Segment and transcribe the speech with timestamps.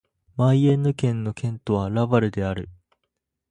[0.35, 2.69] マイエンヌ県の県都はラヴァルである